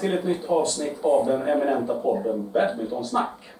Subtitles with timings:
[0.00, 3.50] till ett nytt avsnitt av den eminenta podden Badmintonsnack.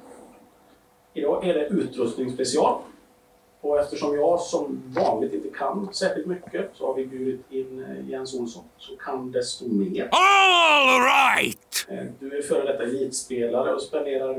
[1.15, 2.79] Idag är det utrustningsspecial.
[3.61, 8.09] Och eftersom jag som vanligt inte kan särskilt mycket så har vi bjudit in eh,
[8.11, 10.09] Jens Olsson som kan desto mer.
[10.13, 11.87] All right!
[11.89, 14.35] Eh, Du är före detta elitspelare och spenderar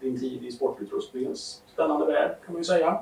[0.00, 3.00] din tid i sportutrustningens spännande värld kan man ju säga.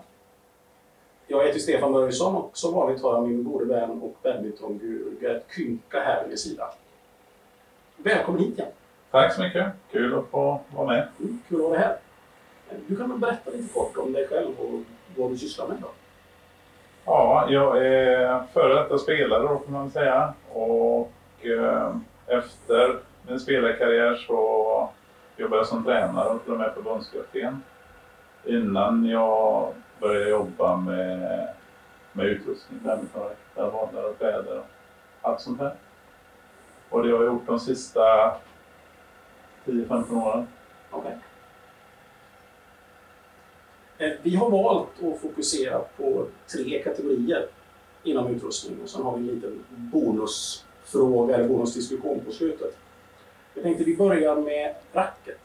[1.26, 5.44] Jag heter Stefan Börjesson och som vanligt har jag min gode vän och badmintonguru Gert
[5.56, 6.74] Kynka här vid min sida.
[8.04, 8.70] Välkommen hit igen!
[9.10, 9.66] Tack så mycket.
[9.92, 11.08] Kul att få vara med.
[11.20, 11.96] Mm, kul att ha dig här.
[12.86, 14.80] Du kan väl berätta lite kort om dig själv och
[15.16, 15.90] vad du sysslar med idag?
[17.04, 20.34] Ja, jag är före detta spelare då får man säga.
[20.52, 21.96] Och eh,
[22.26, 24.90] efter min spelarkarriär så
[25.36, 27.62] jobbade jag som tränare och till och med förbundskapten.
[28.44, 31.48] Innan jag började jobba med,
[32.12, 34.66] med utrustning, badmintonracktar, bollar och kläder och
[35.22, 35.74] allt sånt här.
[36.94, 38.00] Och det har jag gjort de sista
[39.64, 40.46] 10-15 åren.
[40.90, 41.12] Okay.
[43.98, 47.48] Eh, vi har valt att fokusera på tre kategorier
[48.02, 52.76] inom utrustning och sen har vi en liten bonusfråga eller bonusdiskussion på slutet.
[53.54, 55.40] Jag tänkte vi börjar med racket.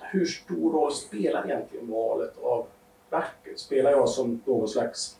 [0.00, 2.66] Hur stor roll spelar egentligen valet av
[3.10, 3.58] racket?
[3.58, 5.18] Spelar jag som någon slags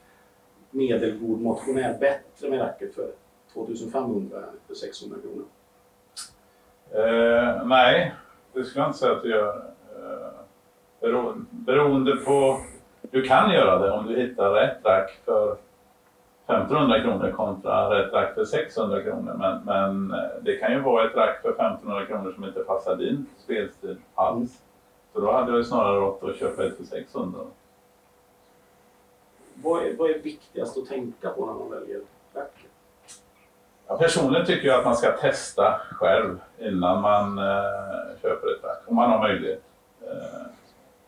[0.70, 3.12] medelgod motionär bättre med racket för
[3.52, 5.44] 2500 än för 600 kronor?
[6.90, 8.14] Eh, nej,
[8.52, 9.56] det skulle jag inte säga att du gör.
[9.96, 10.30] Eh,
[11.00, 12.60] bero, beroende på...
[13.10, 15.56] Du kan göra det om du hittar rätt rack för
[16.46, 19.34] 1500 kronor kontra rätt rack för 600 kronor.
[19.38, 22.96] Men, men eh, det kan ju vara ett rack för 1500 kronor som inte passar
[22.96, 24.62] din spelstil alls.
[25.12, 27.40] Så då hade jag ju snarare rått att köpa ett för 600.
[29.54, 32.00] Vad är, vad är viktigast att tänka på när man väljer
[32.34, 32.71] racket?
[34.02, 38.96] Personligen tycker jag att man ska testa själv innan man eh, köper ett verk, om
[38.96, 39.62] man har möjlighet.
[40.00, 40.46] Eh,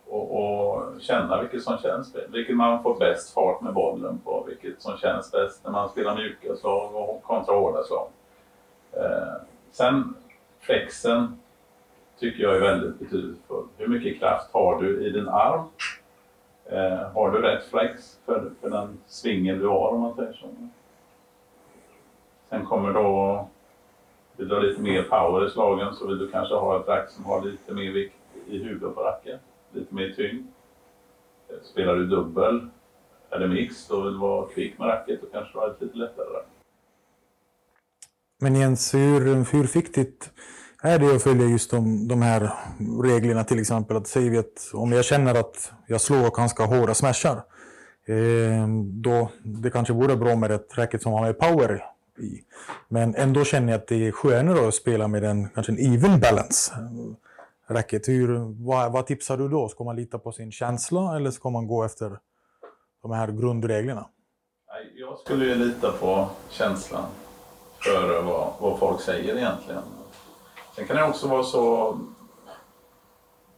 [0.09, 4.45] och, och känna vilket som känns bäst, vilket man får bäst fart med bollen på,
[4.49, 8.09] vilket som känns bäst när man spelar mjuka slag och kontra hårda slag.
[8.93, 9.35] Eh,
[9.73, 10.15] sen
[10.61, 11.41] flexen
[12.19, 13.65] tycker jag är väldigt betydelsefull.
[13.77, 15.65] Hur mycket kraft har du i din arm?
[16.67, 20.47] Eh, har du rätt flex för, för den svingen du har om man säger så?
[22.49, 23.49] Sen kommer då,
[24.37, 27.11] vill du ha lite mer power i slagen så vill du kanske ha ett rack
[27.11, 28.15] som har lite mer vikt
[28.47, 29.41] i huvudet på racket.
[29.73, 30.47] Lite mer tyngd.
[31.63, 32.69] Spelar du dubbel
[33.31, 36.27] eller mix och vill vara kvick med racket och kanske du har ett lite lättare
[36.27, 36.47] rack.
[38.41, 40.31] Men Jens, hur, hur viktigt
[40.83, 42.51] är det att följa just de, de här
[43.03, 43.97] reglerna till exempel?
[43.97, 47.37] Att säger vi att om jag känner att jag slår ganska hårda smashar,
[48.07, 48.69] eh,
[49.03, 52.45] då det kanske vore bra med ett racket som har mer power i.
[52.89, 56.21] Men ändå känner jag att det är skönare att spela med en, kanske en even
[56.21, 56.73] balance
[57.67, 58.09] racket.
[58.09, 59.69] Hur, vad, vad tipsar du då?
[59.69, 62.19] Ska man lita på sin känsla eller ska man gå efter
[63.03, 64.07] de här grundreglerna?
[64.95, 67.05] Jag skulle ju lita på känslan
[67.85, 69.83] före vad, vad folk säger egentligen.
[70.77, 71.99] Sen kan det också vara så...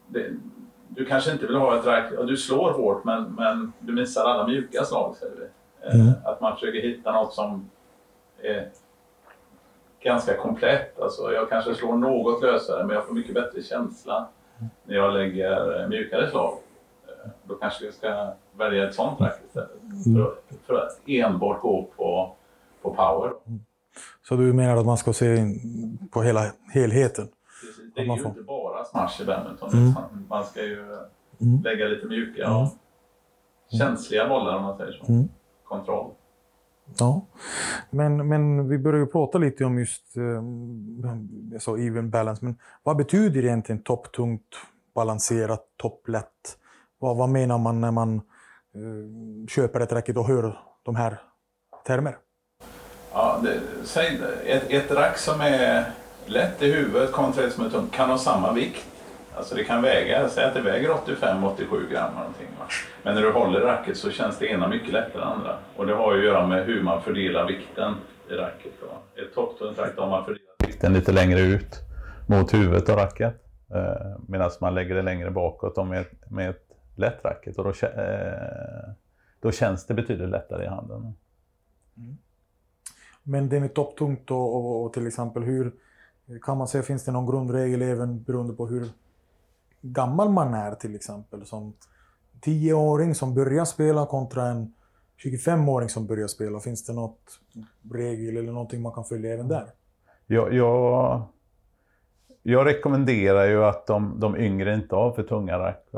[0.08, 0.30] Det,
[0.88, 2.12] du kanske inte vill ha ett rack...
[2.16, 5.46] ja, Du slår hårt men, men du missar alla mjuka slag, säger vi.
[6.00, 6.12] Mm.
[6.24, 7.70] Att man försöker hitta något som
[8.42, 8.68] är
[10.02, 11.00] ganska komplett.
[11.00, 14.28] Alltså, jag kanske slår något lösare men jag får mycket bättre känsla
[14.84, 16.58] när jag lägger mjukare slag.
[17.08, 19.70] Eh, Då kanske jag ska välja ett sånt rack istället.
[20.04, 20.34] För,
[20.66, 22.34] för att enbart gå på,
[22.82, 23.32] på power.
[24.28, 25.36] Så du menar att man ska se
[26.10, 26.40] på hela
[26.74, 27.28] helheten?
[27.60, 27.94] Precis.
[27.94, 29.70] Det är ju får- inte bara smash i badminton.
[29.72, 29.92] Mm.
[30.28, 30.96] Man ska ju
[31.40, 31.62] Mm.
[31.64, 32.56] lägga lite mjuka Mm.
[32.56, 32.68] och
[33.78, 35.12] känsliga bollar om man säger så.
[35.12, 35.28] Mm.
[35.64, 36.10] Kontroll.
[36.98, 37.26] Ja,
[37.90, 40.22] men, men vi börjar ju prata lite om just eh,
[41.52, 42.44] jag sa even balance.
[42.44, 44.56] Men vad betyder egentligen topptungt,
[44.94, 46.58] balanserat, topplätt?
[46.98, 51.20] Vad, vad menar man när man eh, köper ett racket och hör de här
[51.86, 52.16] termer?
[53.12, 55.92] Ja, det, säg, ett, ett rack som är
[56.26, 58.86] lätt i huvudet kontra ett som är tungt kan ha samma vikt.
[59.36, 62.46] Alltså det kan väga, säg att det väger 85-87 gram eller någonting.
[62.58, 62.64] Va?
[63.02, 65.58] Men när du håller racket så känns det ena mycket lättare än andra.
[65.76, 67.94] Och det har ju att göra med hur man fördelar vikten
[68.30, 68.72] i racket.
[68.80, 69.20] Då.
[69.22, 71.80] Ett topptungt rack, om har man fördelat vikten lite längre ut
[72.28, 73.34] mot huvudet av racket.
[73.74, 76.66] Eh, Medan man lägger det längre bakåt och med, ett- med ett
[76.96, 77.58] lätt racket.
[77.58, 78.90] Och då, eh,
[79.40, 81.14] då känns det betydligt lättare i handen.
[81.96, 82.16] Mm.
[83.22, 85.72] Men det med topptungt och, och, och till exempel hur
[86.42, 88.88] kan man säga, finns det någon grundregel även beroende på hur
[89.82, 91.46] gammal man är till exempel?
[91.46, 91.74] Som
[92.44, 94.72] 10-åring som börjar spela kontra en
[95.24, 96.60] 25-åring som börjar spela.
[96.60, 97.40] Finns det något
[97.92, 99.66] regel eller någonting man kan följa även där?
[100.26, 101.22] Jag, jag
[102.48, 105.88] jag rekommenderar ju att de, de yngre inte har för tunga rack.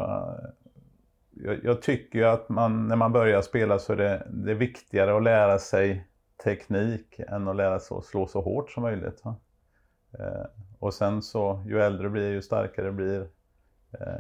[1.31, 4.55] Jag, jag, tycker ju att man, när man börjar spela så är det, det är
[4.55, 6.07] viktigare att lära sig
[6.45, 9.23] teknik än att lära sig att slå så hårt som möjligt.
[10.19, 10.45] Eh,
[10.79, 13.29] och sen så, ju äldre du blir, ju starkare du blir,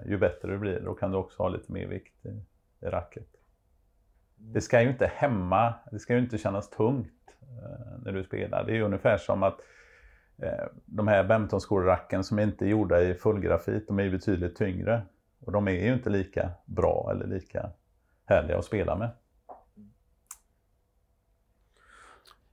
[0.06, 0.80] ju bättre du blir.
[0.80, 2.28] Då kan du också ha lite mer vikt i,
[2.86, 3.26] i racket.
[4.36, 8.64] Det ska ju inte hämma, det ska ju inte kännas tungt eh, när du spelar.
[8.64, 9.60] Det är ungefär som att
[10.38, 15.02] eh, de här badmintonskor som inte är gjorda i fullgrafit, de är ju betydligt tyngre.
[15.40, 17.70] Och de är ju inte lika bra eller lika
[18.24, 19.10] härliga att spela med.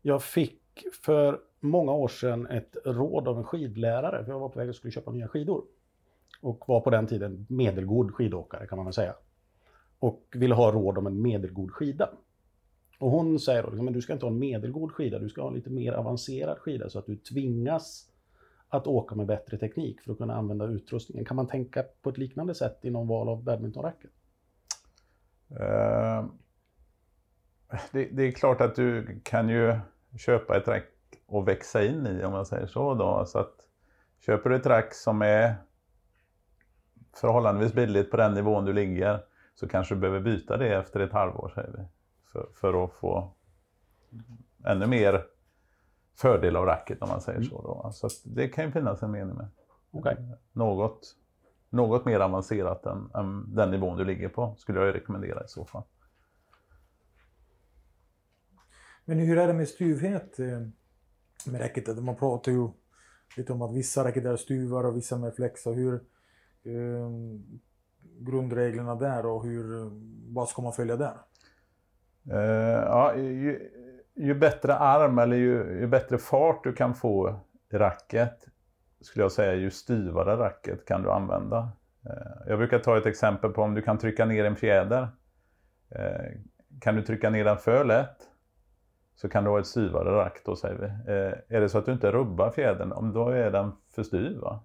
[0.02, 0.62] Jag fick
[1.04, 4.76] för många år sedan ett råd av en skidlärare, för jag var på väg att
[4.76, 5.64] skulle köpa nya skidor.
[6.42, 9.16] Och var på den tiden medelgod skidåkare kan man väl säga.
[10.00, 12.10] Och ville ha råd om en medelgod skida.
[13.00, 15.42] Och hon säger då, liksom, men du ska inte ha en medelgod skida, du ska
[15.42, 18.10] ha en lite mer avancerad skida så att du tvingas
[18.70, 21.26] att åka med bättre teknik för att kunna använda utrustningen.
[21.26, 24.12] Kan man tänka på ett liknande sätt inom val av badmintonracket?
[25.52, 26.26] Uh,
[27.92, 29.80] det, det, är klart att du kan ju
[30.18, 30.92] köpa ett rack
[31.26, 32.94] och växa in i, om man säger så.
[32.94, 33.26] Då.
[33.26, 33.56] så att,
[34.20, 35.56] köper du ett rack som är
[37.18, 39.20] förhållandevis billigt på den nivån du ligger
[39.56, 41.84] så kanske du behöver byta det efter ett halvår, säger vi.
[42.32, 43.34] För, för att få
[44.66, 45.26] ännu mer
[46.16, 47.50] fördel av racket om man säger mm.
[47.50, 47.62] så.
[47.62, 47.92] Då.
[47.94, 49.48] Så det kan ju finnas en mening med.
[49.92, 50.16] Okay.
[50.52, 51.16] Något,
[51.70, 55.66] något mer avancerat än, än den nivån du ligger på skulle jag rekommendera i så
[55.66, 55.84] fall.
[59.06, 60.60] Men hur är det med styvhet eh,
[61.46, 62.04] med räcket?
[62.04, 62.70] Man pratar ju
[63.38, 65.66] lite om att vissa räcket är stuvar och vissa med flex.
[65.66, 66.04] Och hur,
[66.66, 67.10] eh,
[68.20, 69.90] grundreglerna där och hur,
[70.34, 71.18] vad ska man följa där?
[72.32, 73.70] Eh, ja, ju,
[74.16, 77.40] ju, bättre arm eller ju, ju, bättre fart du kan få
[77.74, 78.48] i racket
[79.02, 81.70] skulle jag säga ju styvare racket kan du använda.
[82.06, 85.08] Eh, jag brukar ta ett exempel på om du kan trycka ner en fjäder.
[85.90, 86.32] Eh,
[86.82, 88.18] kan du trycka ner den för lätt
[89.16, 91.14] så kan du ha ett styvare rack då säger vi.
[91.56, 94.38] är det så att du inte rubbar fjädern, då är den för styv.
[94.38, 94.64] Va?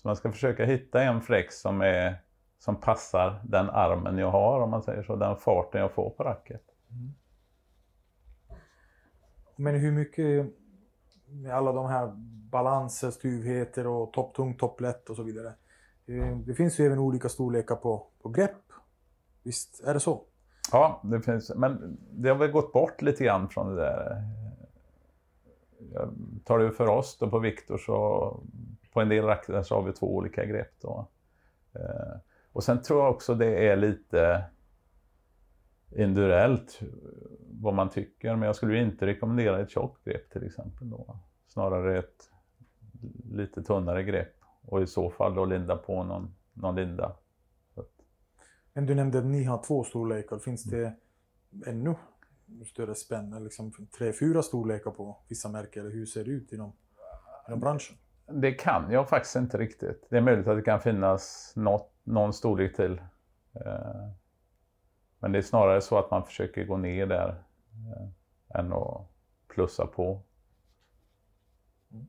[0.00, 2.16] Så man ska försöka hitta en flex som är
[2.58, 6.24] som passar den armen jag har, om man säger så, den farten jag får på
[6.24, 6.62] racket.
[6.90, 7.12] Mm.
[9.56, 10.46] Men hur mycket,
[11.26, 12.12] med alla de här
[12.50, 15.52] balanser, styvheter och topptung, topplätt och så vidare.
[16.06, 18.72] Eh, det finns ju även olika storlekar på, på grepp.
[19.42, 20.22] Visst är det så?
[20.72, 24.22] Ja, det finns, men det har väl gått bort lite grann från det där.
[25.92, 26.10] Jag
[26.44, 28.40] tar det för oss då på Viktor så
[28.92, 30.72] på en del racket så har vi två olika grepp.
[30.80, 31.08] Då.
[31.74, 32.16] Eh,
[32.52, 34.44] och sen tror jag också det är lite
[35.96, 36.80] individuellt
[37.40, 38.36] vad man tycker.
[38.36, 40.90] Men jag skulle inte rekommendera ett tjockt grepp till exempel.
[40.90, 41.18] Då.
[41.46, 42.30] Snarare ett
[43.30, 47.16] lite tunnare grepp och i så fall då linda på någon, någon linda.
[48.72, 50.38] Men du nämnde att ni har två storlekar.
[50.38, 50.94] Finns det
[51.66, 51.94] ännu
[52.66, 53.44] större spänn?
[53.44, 55.82] Liksom tre, fyra storlekar på vissa märken?
[55.82, 56.72] Eller hur ser det ut inom,
[57.48, 57.96] inom branschen?
[58.32, 60.06] Det kan jag faktiskt inte riktigt.
[60.10, 63.00] Det är möjligt att det kan finnas något någon storlek till.
[63.54, 64.10] Eh,
[65.18, 69.08] men det är snarare så att man försöker gå ner där eh, än att
[69.48, 70.22] plussa på.
[71.92, 72.06] Mm.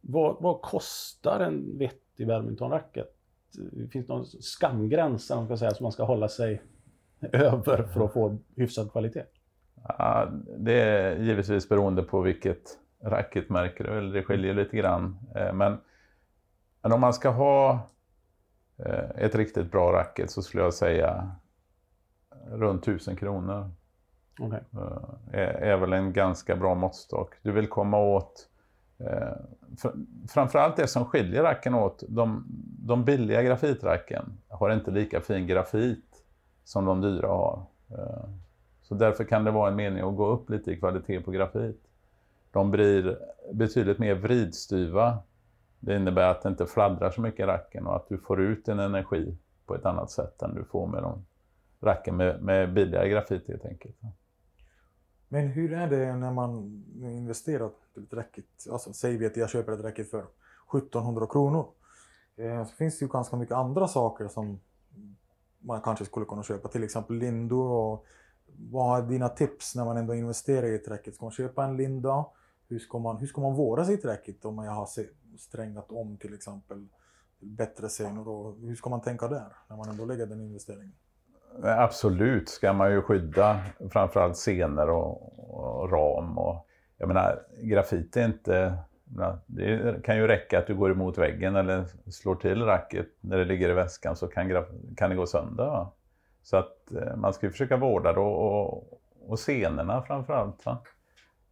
[0.00, 3.16] Vad, vad, kostar en vettig badmintonracket?
[3.92, 6.62] Finns det någon skamgräns man ska säga, som man ska hålla sig
[7.20, 9.24] över för att få hyfsad kvalitet?
[9.82, 15.18] Ja, det är givetvis beroende på vilket racketmärke det skiljer lite grann.
[15.34, 15.78] Eh, men,
[16.82, 17.90] men om man ska ha
[18.84, 21.30] Eh, ett riktigt bra racket så skulle jag säga
[22.50, 23.70] runt 1000 kronor.
[24.38, 24.60] Okay.
[24.72, 27.34] Eh, är, är väl en ganska bra måttstock.
[27.42, 28.48] Du vill komma åt
[28.98, 29.36] eh,
[30.28, 32.44] framförallt det som skiljer racken åt, de,
[32.78, 36.24] de billiga grafitracken har inte lika fin grafit
[36.64, 37.62] som de dyra har.
[37.90, 38.28] Eh,
[38.82, 41.89] så därför kan det vara en mening att gå upp lite i kvalitet på grafit.
[42.52, 43.18] De blir
[43.52, 45.22] betydligt mer vridstyva
[45.80, 48.64] det innebär att det inte fladdrar så mycket i racken och att du får ut
[48.64, 51.26] din energi på ett annat sätt än du får med de
[51.80, 53.96] racken med, med billigare grafit helt enkelt.
[55.28, 58.44] Men hur är det när man investerar i ett racket?
[58.72, 60.24] Alltså, säg vi att jag köper ett racket för
[60.76, 61.66] 1700 kronor.
[62.36, 64.60] Eh, så finns det ju ganska mycket andra saker som
[65.58, 67.70] man kanske skulle kunna köpa, till exempel lindor.
[67.70, 68.06] Och
[68.70, 71.14] vad är dina tips när man ändå investerar i ett racket?
[71.14, 72.24] Ska man köpa en linda?
[72.70, 74.88] Hur ska man, hur ska man vårda sitt racket om man har
[75.38, 76.86] strängat om till exempel
[77.40, 78.28] bättre senor?
[78.28, 80.92] Och hur ska man tänka där när man ändå lägger den investeringen?
[81.62, 83.60] Absolut ska man ju skydda
[83.90, 86.38] framförallt scener och, och ram.
[86.38, 86.66] Och,
[86.98, 88.78] jag menar, grafit är inte
[89.46, 93.44] Det kan ju räcka att du går emot väggen eller slår till racket när det
[93.44, 95.64] ligger i väskan så kan, graf, kan det gå sönder.
[95.64, 95.92] Va?
[96.42, 100.66] Så att eh, man ska ju försöka vårda det och, och, och senorna framförallt.
[100.66, 100.78] Va?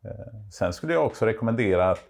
[0.04, 2.04] Eh, sen skulle jag också rekommendera att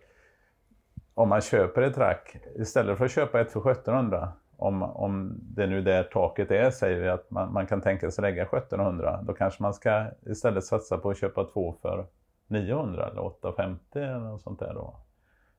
[1.15, 5.67] om man köper ett rack, istället för att köpa ett för 1700, om, om det
[5.67, 9.33] nu där taket är, säger vi att man, man kan tänka sig lägga 1700, då
[9.33, 12.07] kanske man ska istället satsa på att köpa två för
[12.47, 14.97] 900 eller 850 eller något sånt där då.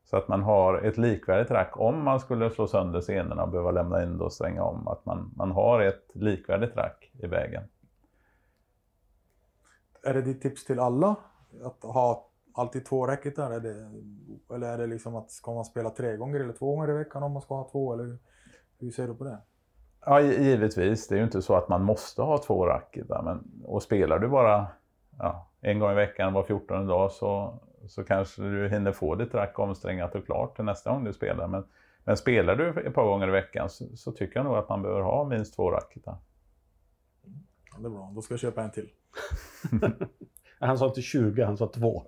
[0.03, 3.71] Så att man har ett likvärdigt rack om man skulle slå sönder senorna och behöva
[3.71, 4.87] lämna in och stränga om.
[4.87, 7.63] Att man, man har ett likvärdigt rack i vägen.
[10.03, 11.15] Är det ditt tips till alla?
[11.63, 13.51] Att ha alltid två racketar?
[13.51, 13.91] Är det,
[14.55, 17.23] eller är det liksom att ska man spela tre gånger eller två gånger i veckan
[17.23, 17.93] om man ska ha två?
[17.93, 18.17] Eller
[18.79, 19.37] hur ser du på det?
[20.05, 21.07] Ja, gi- givetvis.
[21.07, 23.21] Det är ju inte så att man måste ha två racketar.
[23.23, 24.67] Men, och spelar du bara
[25.17, 29.33] ja, en gång i veckan var 14 dag så, så kanske du hinner få ditt
[29.33, 31.47] rack omsträngat och klart till nästa gång du spelar.
[31.47, 31.63] Men,
[32.03, 34.81] men spelar du ett par gånger i veckan så, så tycker jag nog att man
[34.81, 36.17] behöver ha minst två racketar.
[37.71, 38.89] Ja, det är bra, då ska jag köpa en till.
[40.59, 42.03] Han sa inte 20, han sa 2.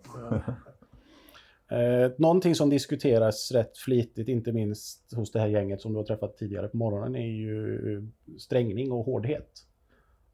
[1.71, 6.03] Eh, någonting som diskuteras rätt flitigt, inte minst hos det här gänget som du har
[6.03, 9.49] träffat tidigare på morgonen, är ju strängning och hårdhet.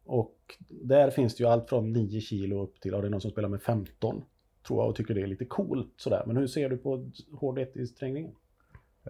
[0.05, 3.21] Och där finns det ju allt från 9 kilo upp till, ja, det är någon
[3.21, 4.23] som spelar med 15,
[4.67, 6.23] tror jag, och tycker det är lite coolt sådär.
[6.27, 8.31] Men hur ser du på hårdhet i strängningen?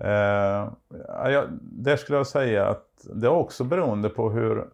[0.01, 0.71] Eh,
[1.07, 4.69] ja, där skulle jag säga att det är också beroende på hur,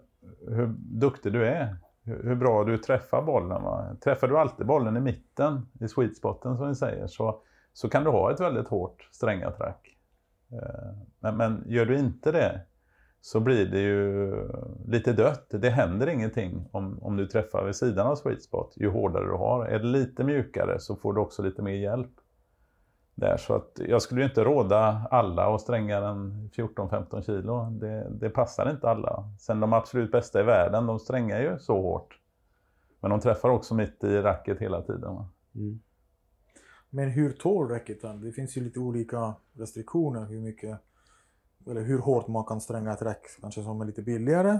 [0.47, 1.77] hur duktig du är.
[2.05, 3.63] Hur, bra du träffar bollen.
[3.63, 3.95] Va?
[4.03, 7.41] Träffar du alltid bollen i mitten, i sweet spoten som vi säger, så,
[7.73, 9.97] så kan du ha ett väldigt hårt strängattack.
[10.51, 12.61] Eh, men, men gör du inte det
[13.21, 14.35] så blir det ju
[14.87, 15.47] lite dött.
[15.49, 19.33] Det händer ingenting om, om du träffar vid sidan av sweet spot, ju hårdare du
[19.33, 19.65] har.
[19.65, 22.11] Är det lite mjukare så får du också lite mer hjälp
[23.15, 23.37] där.
[23.37, 27.69] Så att jag skulle ju inte råda alla att stränga den 14-15 kilo.
[27.69, 29.29] Det, det passar inte alla.
[29.39, 32.19] Sen de absolut bästa i världen, de strängar ju så hårt.
[32.99, 35.15] Men de träffar också mitt i racket hela tiden.
[35.15, 35.29] va.
[35.55, 35.79] Mm.
[36.89, 38.21] Men hur tål racketen?
[38.21, 40.79] Det finns ju lite olika restriktioner hur mycket
[41.67, 44.59] eller hur hårt man kan stränga ett rack, kanske som är lite billigare.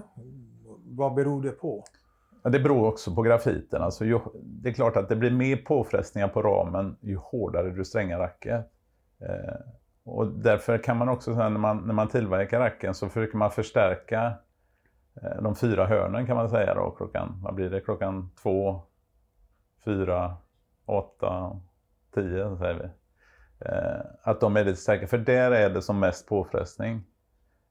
[0.86, 1.84] Vad beror det på?
[2.44, 3.82] Men det beror också på grafiten.
[3.82, 7.86] Alltså, ju, det är klart att det blir mer påfrestningar på ramen ju hårdare du
[7.86, 8.72] strängar racket.
[9.20, 9.56] Eh,
[10.04, 13.52] och därför kan man också, säga, när man, när man tillverkar racken så försöker man
[13.52, 14.34] förstärka
[15.22, 18.82] eh, de fyra hörnen kan man säga då, klockan, vad blir det, klockan två,
[19.86, 20.38] fyra,
[20.86, 21.60] åtta,
[22.16, 22.90] tio säger vi.
[23.66, 27.04] Eh, att de är lite starka, för där är det som mest påfrestning.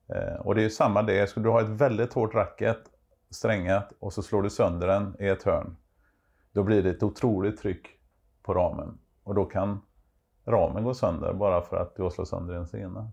[0.08, 2.78] Eh, och det är ju samma det, skulle du ha ett väldigt hårt racket
[3.32, 5.76] strängat och så slår du sönder den i ett hörn.
[6.52, 7.88] Då blir det ett otroligt tryck
[8.42, 8.98] på ramen.
[9.22, 9.80] Och då kan
[10.44, 13.12] ramen gå sönder bara för att du har slagit sönder en sena.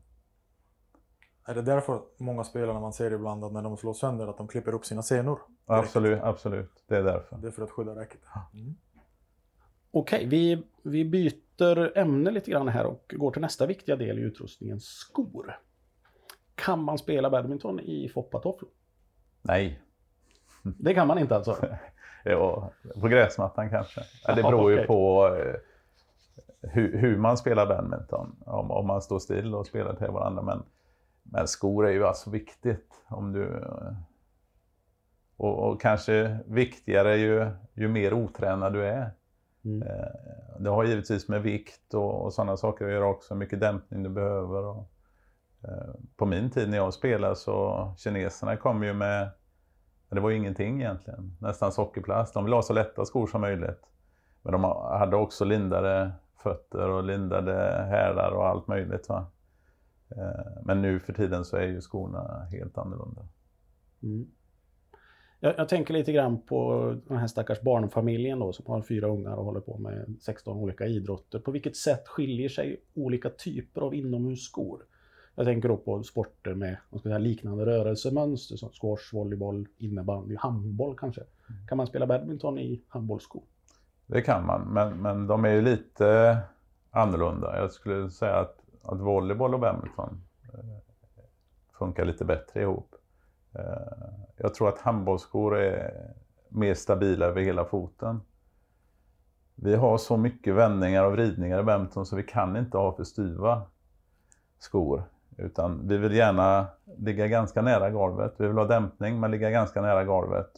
[1.46, 4.38] Är det därför att många spelare man ser ibland att när de slår sönder att
[4.38, 5.40] de klipper upp sina senor?
[5.66, 6.84] Absolut, absolut.
[6.88, 7.38] Det är därför.
[7.38, 8.22] Det är för att skydda racket.
[8.54, 8.76] Mm.
[9.92, 14.22] Okej, vi, vi byter ämne lite grann här och går till nästa viktiga del i
[14.22, 15.60] utrustningen, skor.
[16.56, 18.70] Kan man spela badminton i foppatofflor?
[19.42, 19.82] Nej.
[20.80, 21.58] Det kan man inte alltså?
[22.24, 24.02] Ja, på gräsmattan kanske.
[24.28, 25.56] Ja, det beror ju på eh,
[26.62, 28.36] hur, hur man spelar badminton.
[28.46, 30.42] Om, om man står still och spelar till varandra.
[30.42, 30.64] Men,
[31.24, 32.94] men skor är ju alltså viktigt.
[33.08, 33.94] Om du, eh,
[35.38, 39.12] och, och kanske viktigare ju, ju mer otränad du är.
[39.66, 39.88] Mm.
[39.88, 40.08] Eh,
[40.60, 43.34] Det har givetvis med vikt och, och sådana saker att göra också.
[43.34, 44.64] Hur mycket dämpning du behöver.
[44.64, 44.92] Och,
[45.64, 49.30] eh, på min tid när jag spelade så kineserna kom ju med
[50.10, 51.38] men det var ju ingenting egentligen.
[51.40, 52.34] Nästan sockerplast.
[52.34, 53.82] De ville ha så lätta skor som möjligt.
[54.42, 54.64] Men de
[55.00, 56.12] hade också lindade
[56.44, 59.10] fötter och lindade hälar och allt möjligt.
[59.10, 59.32] Va?
[60.16, 63.28] Eh, men nu för tiden så är ju skorna helt annorlunda.
[64.04, 64.32] Mm.
[65.40, 69.34] Jag, jag tänker lite grann på den här stackars barnfamiljen då, som har fyra ungar
[69.36, 71.40] och håller på med 16 olika idrotter.
[71.40, 74.86] På vilket sätt skiljer sig olika typer av inomhusskor?
[75.40, 80.98] Jag tänker då på sporter med ska säga, liknande rörelsemönster som squash, volleyboll, innebandy, handboll
[80.98, 81.22] kanske.
[81.68, 83.42] Kan man spela badminton i handbollsskor?
[84.06, 86.38] Det kan man, men, men de är ju lite
[86.92, 87.58] annorlunda.
[87.58, 90.22] Jag skulle säga att, att volleyboll och badminton
[90.54, 90.78] eh,
[91.78, 92.96] funkar lite bättre ihop.
[93.54, 93.62] Eh,
[94.38, 96.14] jag tror att handbollsskor är
[96.50, 98.22] mer stabila över hela foten.
[99.56, 103.04] Vi har så mycket vändningar och vridningar i badminton så vi kan inte ha för
[103.04, 103.62] styva
[104.60, 105.04] skor.
[105.40, 106.68] Utan vi vill gärna
[106.98, 108.34] ligga ganska nära golvet.
[108.38, 110.52] Vi vill ha dämpning men ligga ganska nära golvet.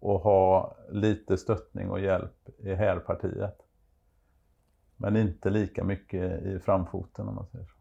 [0.00, 3.58] Och ha lite stöttning och hjälp i hälpartiet.
[4.96, 7.74] Men inte lika mycket i framfoten om man säger så.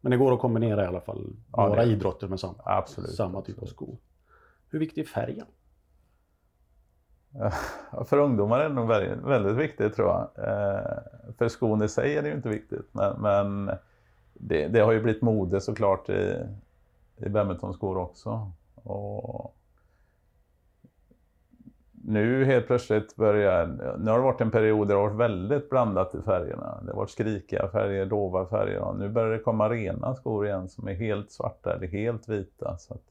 [0.00, 3.10] Men det går att kombinera i alla fall Ja, några det- idrotter med samma, Absolut.
[3.10, 3.96] samma typ av skor.
[4.70, 5.46] Hur viktig är färgen?
[8.06, 10.20] För ungdomar är det nog väldigt, väldigt viktigt tror jag.
[10.48, 10.98] Eh,
[11.38, 12.88] för skon i sig är det ju inte viktigt.
[12.92, 13.70] Men, men
[14.40, 16.36] det, det har ju blivit mode såklart i,
[17.16, 18.52] i badmintonskor också.
[18.74, 19.56] Och
[22.04, 23.66] nu helt plötsligt börjar...
[23.98, 26.80] Nu har det varit en period där det har varit väldigt blandat i färgerna.
[26.82, 30.68] Det har varit skrikiga färger, dova färger och nu börjar det komma rena skor igen
[30.68, 32.76] som är helt svarta eller helt vita.
[32.78, 33.02] Så att,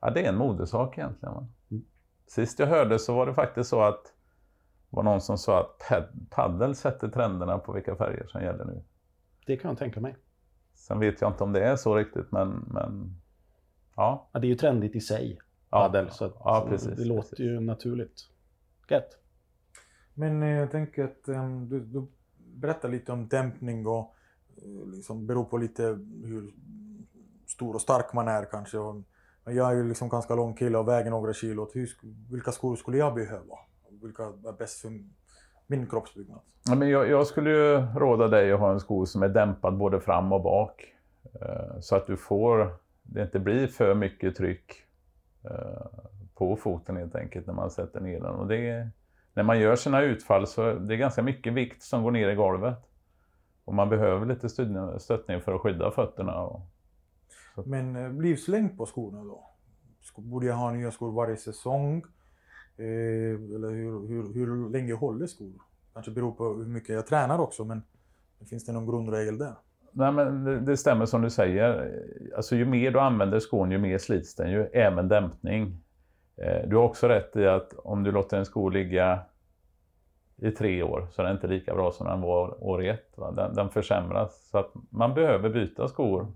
[0.00, 1.34] ja, det är en modesak egentligen.
[1.34, 1.46] Va?
[2.26, 4.04] Sist jag hörde så var det faktiskt så att
[4.90, 8.64] det var någon som sa att pad- paddel sätter trenderna på vilka färger som gäller
[8.64, 8.82] nu.
[9.46, 10.16] Det kan jag tänka mig.
[10.74, 13.20] Sen vet jag inte om det är så riktigt, men, men
[13.96, 14.28] ja.
[14.32, 15.38] Ja, det är ju trendigt i sig,
[15.70, 17.46] Ja, padel, så att ja, precis, det låter precis.
[17.46, 18.28] ju naturligt.
[18.88, 19.18] Gött.
[20.14, 24.14] Men eh, jag tänker att em, du, du berättar lite om dämpning och
[24.56, 25.82] eh, liksom beror på lite
[26.24, 26.54] hur
[27.46, 28.78] stor och stark man är kanske.
[28.78, 29.02] Och,
[29.44, 31.70] jag är ju liksom ganska lång kille och väger några kilo.
[32.30, 33.58] Vilka skor skulle jag behöva?
[34.02, 34.90] Vilka är bäst för
[35.66, 36.40] min kroppsbyggnad?
[36.68, 39.76] Ja, Men jag, jag skulle ju råda dig att ha en sko som är dämpad
[39.76, 40.84] både fram och bak.
[41.40, 44.72] Eh, Så att du får, det inte blir för mycket tryck
[45.44, 45.86] eh,
[46.34, 48.34] på foten helt enkelt när man sätter ner den.
[48.34, 48.90] Och det, är-
[49.34, 52.34] när man gör sina utfall så är det ganska mycket vikt som går ner i
[52.34, 52.78] golvet.
[53.64, 54.48] Och man behöver lite
[54.98, 56.40] stöttning för att skydda fötterna.
[56.42, 56.60] Och,
[57.64, 59.50] Men eh, livslängd på skorna då?
[60.16, 62.02] Borde jag ha nya skor varje säsong?
[62.76, 65.52] Eh, eller hur, hur, hur länge håller skor?
[65.92, 67.82] Kanske beror på hur mycket jag tränar också, men
[68.50, 69.54] finns det någon grundregel där?
[69.92, 71.92] Nej, men det, det stämmer som du säger.
[72.36, 75.76] Alltså, ju mer du använder skon, ju mer slits den ju, även dämpning.
[76.36, 79.20] Eh, Du har också rätt i att om du låter en sko ligga
[80.36, 83.12] i tre år så är den inte lika bra som den var år ett.
[83.18, 83.30] Va?
[83.30, 84.48] Den, den försämras.
[84.50, 86.26] Så att man behöver byta skor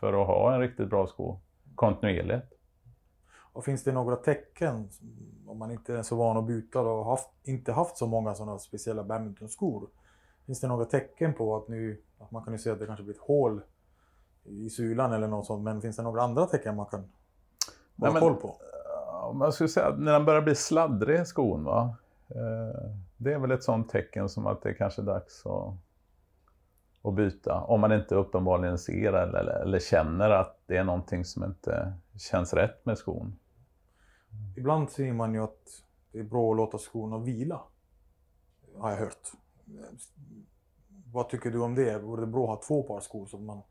[0.00, 1.40] för att ha en riktigt bra sko
[1.74, 2.52] kontinuerligt.
[3.52, 4.88] Och finns det några tecken,
[5.46, 8.58] om man inte är så van att byta och haft, inte haft så många sådana
[8.58, 9.88] speciella badmintonskor.
[10.46, 13.04] Finns det några tecken på att nu, att man kan ju se att det kanske
[13.04, 13.60] blir ett hål
[14.44, 17.10] i sulan eller något sånt, men finns det några andra tecken man kan hålla
[17.96, 18.56] Nej, men- koll på?
[19.22, 21.96] Om man skulle säga att när den börjar bli sladdrig, skon, va?
[22.28, 25.74] Eh, det är väl ett sånt tecken som att det är kanske dags att,
[27.02, 27.60] att byta.
[27.60, 31.92] Om man inte uppenbarligen ser eller, eller, eller känner att det är någonting som inte
[32.18, 33.38] känns rätt med skon.
[34.56, 37.60] Ibland säger man ju att det är bra att låta skorna vila.
[38.78, 39.32] Har jag hört.
[41.12, 41.98] Vad tycker du om det?
[41.98, 43.62] Vore det bra att ha två par skor som man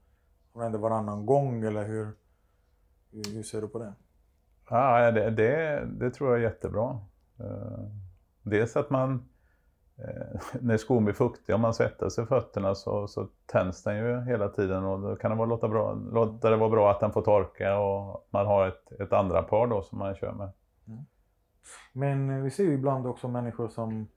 [0.54, 2.12] använder varannan gång eller hur,
[3.12, 3.93] hur, ser du på det?
[4.69, 6.99] Ja, det, det, det tror jag är jättebra.
[7.39, 7.88] Eh,
[8.41, 9.30] dels att man,
[10.62, 14.49] när skon blir fuktig, om man svettas i fötterna så, så tänds den ju hela
[14.49, 17.21] tiden och då kan det vara, låta, bra, låta det vara bra att den får
[17.21, 20.51] torka och man har ett, ett andra par då som man kör med.
[21.93, 24.08] Men eh, vi ser ju ibland också människor som,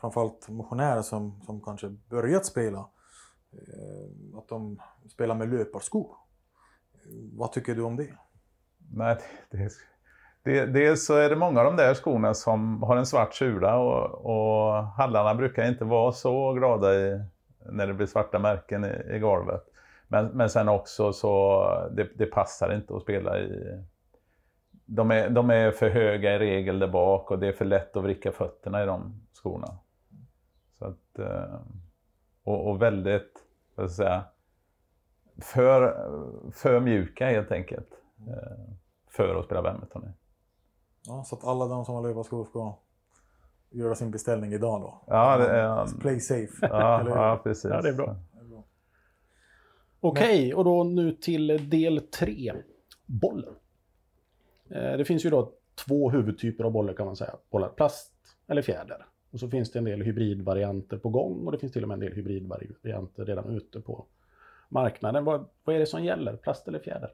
[0.00, 2.78] framförallt motionärer som, som kanske börjat spela,
[3.52, 6.16] eh, att de spelar med löparskor.
[6.92, 8.14] Eh, Vad tycker du om det?
[8.92, 9.18] Nej,
[9.50, 9.70] det,
[10.42, 13.78] det, dels så är det många av de där skorna som har en svart sula
[13.78, 17.24] och, och hallarna brukar inte vara så glada i,
[17.70, 19.64] när det blir svarta märken i, i golvet.
[20.08, 23.78] Men, men sen också så det, det passar inte att spela i...
[24.86, 27.96] De är, de är för höga i regel där bak och det är för lätt
[27.96, 29.78] att vricka fötterna i de skorna.
[30.78, 31.60] Så att, eh,
[32.44, 33.32] och, och väldigt,
[33.74, 34.24] vad ska jag säga,
[35.42, 35.96] för,
[36.52, 37.90] för mjuka helt enkelt.
[38.28, 38.74] Eh,
[39.08, 40.19] för att spela badminton i.
[41.06, 42.74] Ja, så att alla de som har löparskor ska
[43.70, 45.00] göra sin beställning idag då?
[45.06, 46.52] Ja, det är- Play safe.
[46.66, 47.70] Ja, ja precis.
[47.70, 48.16] Ja, det är bra.
[48.42, 48.62] Bra.
[50.00, 52.52] Okej, och då nu till del tre.
[53.06, 53.54] Bollen.
[54.68, 55.52] Eh, Det finns ju då
[55.86, 57.34] två huvudtyper av bollar kan man säga.
[57.50, 58.12] Bollar plast
[58.46, 59.06] eller fjäder.
[59.30, 61.94] Och så finns det en del hybridvarianter på gång och det finns till och med
[61.94, 64.04] en del hybridvarianter redan ute på
[64.68, 65.24] marknaden.
[65.24, 66.36] Vad, vad är det som gäller?
[66.36, 67.10] Plast eller fjäder?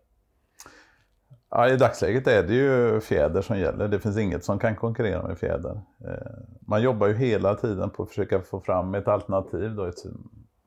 [1.59, 3.89] Ja, I dagsläget är det ju fjäder som gäller.
[3.89, 5.81] Det finns inget som kan konkurrera med fjäder.
[6.05, 10.05] Eh, man jobbar ju hela tiden på att försöka få fram ett alternativ, då, ett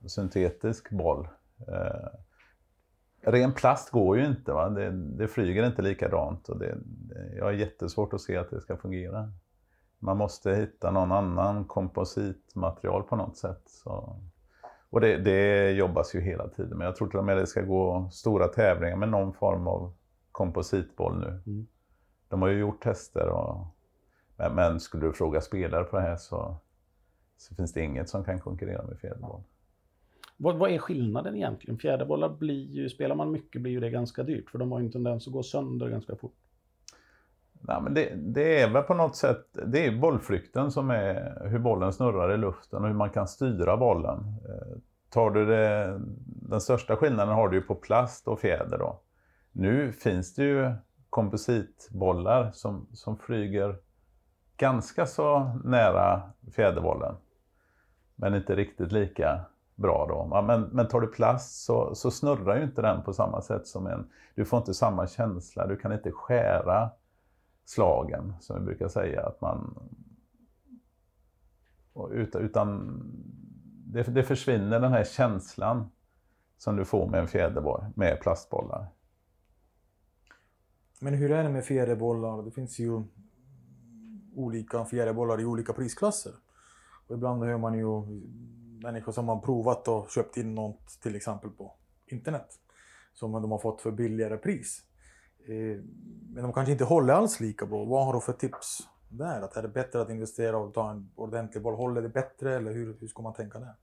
[0.08, 1.28] syntetisk boll.
[1.68, 2.10] Eh,
[3.32, 4.70] ren plast går ju inte, va?
[4.70, 6.50] Det, det flyger inte likadant.
[6.50, 6.78] Och det,
[7.38, 9.32] jag har jättesvårt att se att det ska fungera.
[10.00, 13.62] Man måste hitta någon annan kompositmaterial på något sätt.
[13.66, 14.20] Så.
[14.90, 16.78] Och det, det jobbas ju hela tiden.
[16.78, 19.94] Men jag tror till och med det ska gå stora tävlingar med någon form av
[20.40, 21.42] kompositboll nu.
[21.52, 21.68] Mm.
[22.30, 23.30] De har ju gjort tester.
[23.30, 23.68] Och,
[24.38, 26.56] men, men skulle du fråga spelare på det här så,
[27.38, 29.42] så finns det inget som kan konkurrera med fjäderboll.
[30.38, 31.80] Vad, vad är skillnaden egentligen?
[31.80, 34.86] Fjäderbollar blir ju, spelar man mycket blir ju det ganska dyrt, för de har ju
[34.86, 36.36] en tendens att gå sönder ganska fort.
[37.62, 41.60] Nej, men det, det, är väl på något sätt, det är bollflykten som är hur
[41.60, 44.20] bollen snurrar i luften och hur man kan styra bollen.
[44.20, 44.78] Eh,
[45.10, 49.00] tar du det, den största skillnaden har du ju på plast och fjäder då.
[49.52, 50.74] Nu finns det ju
[51.10, 53.78] kompositbollar som, som flyger
[54.58, 57.16] ganska så nära fjäderbollen.
[58.16, 60.42] Men inte riktigt lika bra då.
[60.42, 63.88] Men, men tar du plast så, så snurrar ju inte den på samma sätt som
[63.88, 64.10] en...
[64.36, 66.90] Du får inte samma känsla, du kan inte skära
[67.66, 69.90] slagen som vi brukar säga att man...
[72.12, 73.02] Utan, utan
[73.86, 75.90] det, det försvinner den här känslan
[76.58, 78.88] som du får med en fjäderboll, med plastbollar.
[81.00, 82.44] Men hur är det med fjäderbollar?
[82.44, 83.04] Det finns ju
[84.36, 86.34] olika fjäderbollar i olika prisklasser.
[87.08, 88.02] Och ibland hör man ju
[88.84, 91.76] människor som har provat och köpt in något till exempel på
[92.08, 92.60] internet
[93.14, 94.84] som de har fått för billigare pris.
[95.46, 95.84] Eh,
[96.34, 97.86] men de kanske inte håller alls lika bra.
[97.86, 99.42] Vad har du för tips där?
[99.42, 101.76] Att är det bättre att investera och ta en ordentlig boll?
[101.76, 103.76] Håller det bättre eller hur, hur ska man tänka där?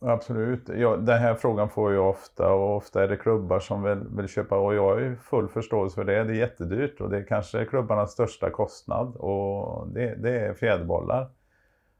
[0.00, 0.68] Absolut.
[0.68, 4.28] Ja, den här frågan får jag ofta och ofta är det klubbar som vill, vill
[4.28, 6.24] köpa och jag har ju full förståelse för det.
[6.24, 11.30] Det är jättedyrt och det är kanske klubbarnas största kostnad och det, det är fjäderbollar.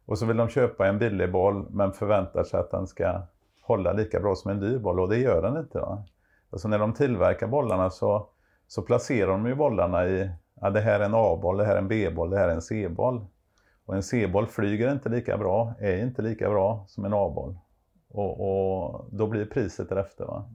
[0.07, 3.23] Och så vill de köpa en billig boll men förväntar sig att den ska
[3.63, 5.79] hålla lika bra som en dyr boll och det gör den inte.
[5.79, 6.05] Va?
[6.51, 8.29] Alltså när de tillverkar bollarna så,
[8.69, 10.31] så placerar de ju bollarna i,
[10.61, 12.63] ja det här är en A-boll, det här är en B-boll, det här är en
[12.63, 13.27] C-boll.
[13.87, 17.57] Och en C-boll flyger inte lika bra, är inte lika bra som en A-boll.
[18.09, 20.25] Och, och, då blir priset därefter.
[20.25, 20.51] Va?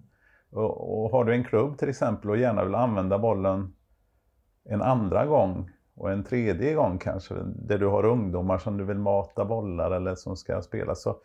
[0.52, 3.74] Och, och, har du en klubb till exempel och gärna vill använda bollen
[4.64, 8.98] en andra gång och en tredje gång kanske, där du har ungdomar som du vill
[8.98, 11.16] mata bollar eller som ska spela, så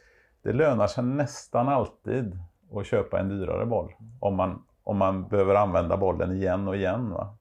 [0.42, 2.38] det lönar sig nästan alltid
[2.74, 7.10] att köpa en dyrare boll om man, om man behöver använda bollen igen och igen.
[7.10, 7.36] Va?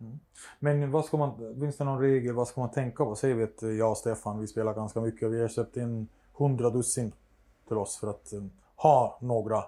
[0.00, 0.18] Mm.
[0.58, 3.14] Men vad ska man, finns det någon regel, vad ska man tänka på?
[3.14, 6.70] Säger vi att jag och Stefan, vi spelar ganska mycket, vi har köpt in hundra
[6.70, 7.12] dussin
[7.68, 9.64] till oss för att um, ha några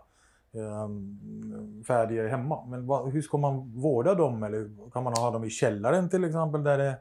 [0.52, 2.64] um, färdiga hemma.
[2.66, 4.42] Men vad, hur ska man vårda dem?
[4.42, 6.96] Eller kan man ha dem i källaren till exempel där det är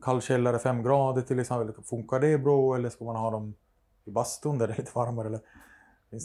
[0.00, 1.84] kall källare, fem grader till exempel?
[1.84, 3.54] Funkar det bra eller ska man ha dem
[4.04, 5.26] i bastun där det är lite varmare?
[5.26, 5.40] Eller,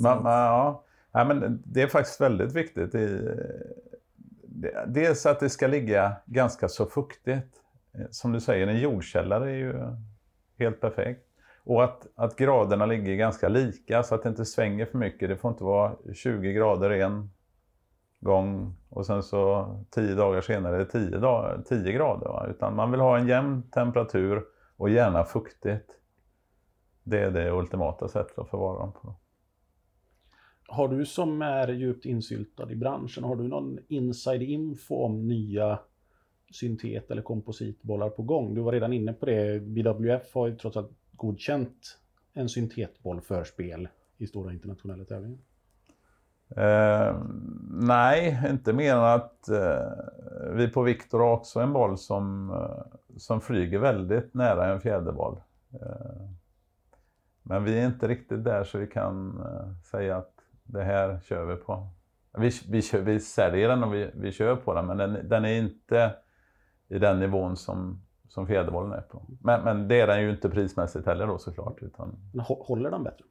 [0.04, 0.84] man, ja.
[1.12, 2.96] ja, men det är faktiskt väldigt viktigt.
[2.96, 3.36] I,
[4.88, 7.62] dels att det ska ligga ganska så fuktigt.
[8.10, 9.96] Som du säger, en jordkällare är ju
[10.60, 11.27] helt perfekt.
[11.68, 15.30] Och att, att graderna ligger ganska lika så att det inte svänger för mycket.
[15.30, 17.30] Det får inte vara 20 grader en
[18.20, 22.28] gång och sen så 10 dagar senare är det 10, dag, 10 grader.
[22.28, 22.48] Va?
[22.50, 24.44] Utan man vill ha en jämn temperatur
[24.78, 25.90] och gärna fuktigt.
[27.04, 29.16] Det är det ultimata sättet att förvara dem på.
[30.68, 35.80] Har du som är djupt insyltad i branschen, har du någon inside info om nya
[36.52, 38.56] syntet eller kompositbollar på gång?
[38.56, 39.60] Du var redan inne på det.
[39.60, 42.00] BWF har ju trots allt godkänt
[42.34, 45.40] en syntetboll för spel i stora internationella tävlingar?
[46.50, 47.16] Eh,
[47.70, 49.92] nej, inte mer än att eh,
[50.52, 55.42] vi på Victor har också en boll som, eh, som flyger väldigt nära en fjäderboll.
[55.74, 56.30] Eh,
[57.44, 61.46] men vi är inte riktigt där så vi kan eh, säga att det här kör
[61.46, 61.88] vi på.
[62.38, 65.58] Vi, vi, vi säljer den och vi, vi kör på den men den, den är
[65.58, 66.16] inte
[66.88, 68.02] i den nivån som
[68.38, 69.26] som fjäderbollen är på.
[69.42, 71.82] Men, men det är den ju inte prismässigt heller då såklart.
[71.82, 72.16] Utan...
[72.34, 73.26] Men håller den bättre?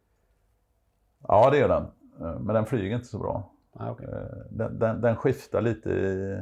[1.29, 1.83] Ja, det gör den.
[2.21, 3.53] Eh, men den flyger inte så bra.
[3.73, 4.07] Ah, okay.
[4.07, 4.13] Eh,
[4.51, 6.39] den, den, den, skiftar lite i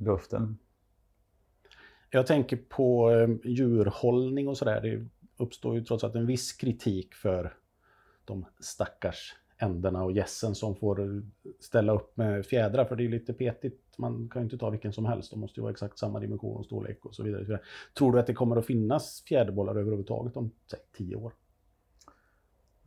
[0.00, 0.58] luften.
[2.10, 4.80] Jag tänker på eh, djurhållning och sådär.
[4.80, 5.06] Det
[5.44, 7.54] uppstår ju trots allt en viss kritik för
[8.24, 11.22] de stackars änderna och gässen som får
[11.60, 13.98] ställa upp med fjädrar för det är lite petigt.
[13.98, 15.30] Man kan ju inte ta vilken som helst.
[15.30, 17.60] De måste ju vara exakt samma dimension och storlek och så vidare.
[17.98, 21.32] Tror du att det kommer att finnas fjäderbollar överhuvudtaget om säg, tio år?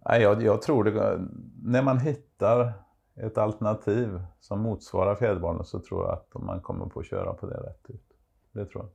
[0.05, 1.27] Nej, jag, jag tror det.
[1.63, 2.73] När man hittar
[3.15, 7.45] ett alternativ som motsvarar fjäderbollen så tror jag att man kommer på att köra på
[7.45, 8.13] det rätt ut.
[8.51, 8.91] Det tror jag.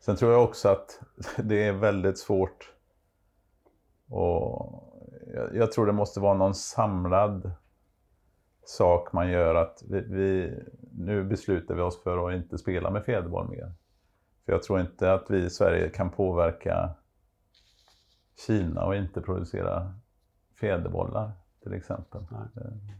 [0.00, 1.00] Sen tror jag också att
[1.44, 2.74] det är väldigt svårt
[4.06, 4.89] att
[5.34, 7.52] jag, jag, tror det måste vara någon samlad
[8.64, 10.58] sak man gör att vi, vi,
[10.92, 13.72] nu beslutar vi oss för att inte spela med fjäderboll mer.
[14.44, 16.94] För jag tror inte att vi i Sverige kan påverka
[18.46, 19.94] Kina och inte producera
[20.60, 22.22] fjäderbollar till exempel.
[22.30, 22.94] Nej.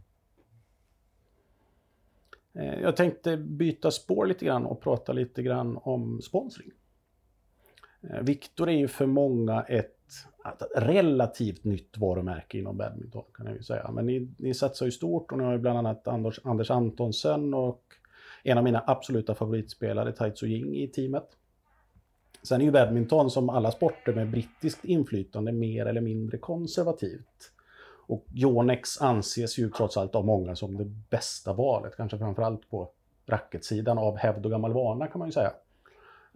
[2.53, 6.71] Eh, jag tänkte byta spår lite grann och prata lite grann om sponsring.
[8.01, 10.00] Eh, Victor är ju för många ett
[10.75, 13.91] relativt nytt varumärke inom badminton kan jag ju säga.
[13.91, 17.53] Men ni, ni satsar ju stort och ni har ju bland annat Anders, Anders Antonsen
[17.53, 17.83] och
[18.43, 21.27] en av mina absoluta favoritspelare, Taitsu Ying, i teamet.
[22.43, 27.51] Sen är ju badminton som alla sporter med brittiskt inflytande mer eller mindre konservativt.
[28.07, 32.91] Och Yonex anses ju trots allt av många som det bästa valet, kanske framförallt på
[33.25, 35.53] racketsidan av hävd och gammal vana kan man ju säga.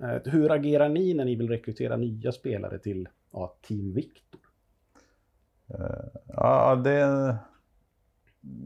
[0.01, 4.41] Eh, hur agerar ni när ni vill rekrytera nya spelare till ja, Team Victor?
[6.27, 7.37] Ja, det...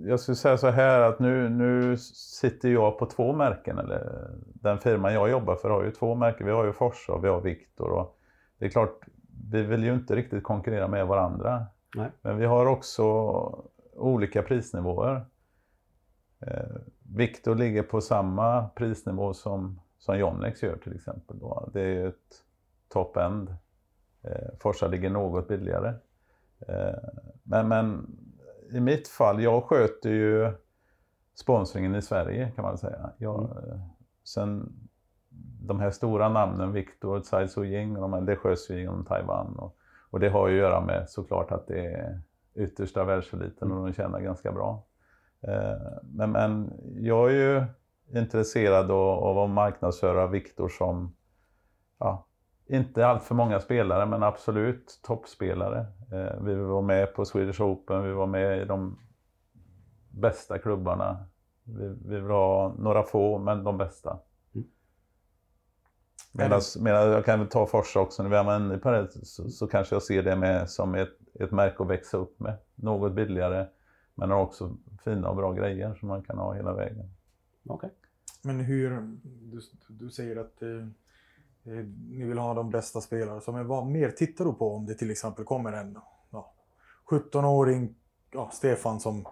[0.06, 3.78] Jag skulle säga så här att nu, nu sitter jag på två märken.
[3.78, 6.48] Eller den firman jag jobbar för har ju två märken.
[6.48, 7.90] Vi har ju Forsa och vi har Victor.
[7.90, 8.20] Och
[8.58, 9.06] det är klart,
[9.52, 11.66] vi vill ju inte riktigt konkurrera med varandra.
[11.96, 12.12] Nej.
[12.22, 13.04] Men vi har också
[13.94, 15.26] olika prisnivåer.
[16.40, 16.76] Eh,
[17.16, 21.40] Victor ligger på samma prisnivå som, som Yonex gör till exempel.
[21.40, 21.70] Då.
[21.74, 22.44] Det är ju ett
[22.90, 23.56] top-end.
[24.30, 25.94] Eh, Forsa ligger något billigare.
[26.68, 26.96] Eh,
[27.44, 28.18] men, men
[28.72, 30.52] i mitt fall, jag sköter ju
[31.36, 33.10] sponsringen i Sverige kan man säga.
[33.18, 33.80] Jag, eh,
[34.24, 34.74] sen
[35.62, 39.56] de här stora namnen, Victor, Tsai Su Ying, de här, det sköts ju genom Taiwan.
[39.56, 39.78] Och,
[40.10, 42.22] och det har ju att göra med såklart att det är
[42.56, 44.86] yttersta världseliten och de tjänar ganska bra.
[46.02, 47.64] Men, men jag är ju
[48.20, 51.16] intresserad av, av att marknadsföra Victor som,
[52.00, 52.29] ja,
[52.70, 55.86] inte allt för många spelare, men absolut toppspelare.
[56.12, 59.00] Eh, Vi var med på Swedish Open, vi var med i de
[60.10, 61.26] bästa klubbarna.
[61.64, 64.20] Vi, vi vill ha några få, men de bästa.
[66.32, 69.68] Medan, medan jag kan ta Forsa också, när vi är inne på det, så, så
[69.68, 72.58] kanske jag ser det med, som ett, ett märke att växa upp med.
[72.76, 73.68] Något billigare,
[74.16, 77.10] men har också fina och bra grejer som man kan ha hela vägen.
[77.66, 77.90] Okej.
[78.44, 80.88] Men hur, du, du säger att eh,
[81.70, 83.42] Eh, ni vill ha de bästa spelarna.
[83.42, 85.98] Så men vad mer tittar du på om det till exempel kommer en
[86.32, 86.54] ja,
[87.10, 87.96] 17-åring,
[88.32, 89.26] ja, Stefan, som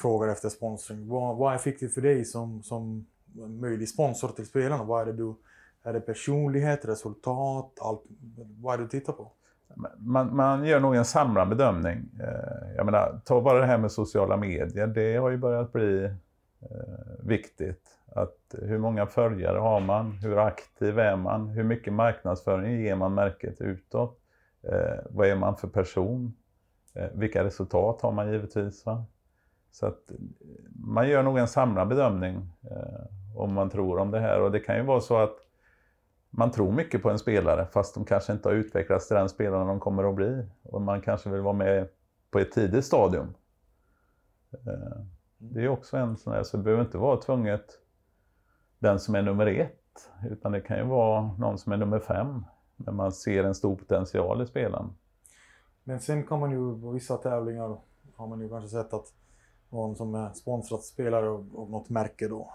[0.00, 1.08] frågar efter sponsring.
[1.08, 4.84] Vad, vad är viktigt för dig som, som möjlig sponsor till spelarna?
[4.84, 5.34] Vad är det du,
[5.82, 8.02] är det personlighet, resultat, allt?
[8.60, 9.32] Vad är det du tittar på?
[9.98, 12.08] Man, man gör nog en samlad bedömning.
[12.20, 14.86] Eh, jag menar, ta bara det här med sociala medier.
[14.86, 16.10] Det har ju börjat bli eh,
[17.22, 17.95] viktigt.
[18.16, 20.12] Att hur många följare har man?
[20.12, 21.48] Hur aktiv är man?
[21.48, 24.20] Hur mycket marknadsföring ger man märket utåt?
[24.62, 26.36] Eh, vad är man för person?
[26.94, 28.86] Eh, vilka resultat har man givetvis?
[28.86, 29.04] Va?
[29.70, 30.16] Så att eh,
[30.74, 32.36] man gör nog en samlad bedömning
[32.70, 34.40] eh, om man tror om det här.
[34.40, 35.36] Och det kan ju vara så att
[36.30, 39.66] man tror mycket på en spelare fast de kanske inte har utvecklats till den spelaren
[39.66, 40.46] de kommer att bli.
[40.62, 41.88] Och man kanske vill vara med
[42.30, 43.34] på ett tidigt stadium.
[44.52, 45.00] Eh,
[45.38, 47.64] Det är också en sån här, så det behöver inte vara tvunget
[48.78, 50.10] den som är nummer ett.
[50.30, 52.44] Utan det kan ju vara någon som är nummer fem.
[52.76, 54.94] när man ser en stor potential i spelaren.
[55.84, 57.78] Men sen kan man ju på vissa tävlingar
[58.16, 59.12] har man ju kanske sett att
[59.70, 62.52] någon som är sponsrad spelare av, något märke då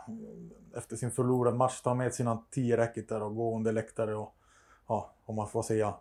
[0.76, 4.36] efter sin förlorade match tar med sina tio racketar och går under läktare och
[4.88, 5.94] ja, om man får säga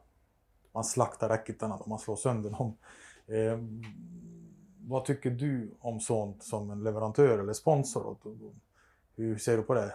[0.73, 2.77] man slaktar racketarna man slår sönder dem.
[3.27, 3.59] Eh,
[4.79, 8.17] vad tycker du om sånt som en leverantör eller sponsor?
[9.17, 9.93] Hur ser du på det?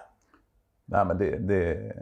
[0.85, 1.93] Nej, men det, det,